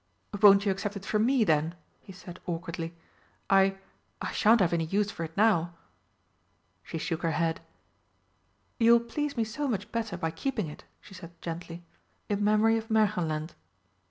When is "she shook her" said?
6.81-7.33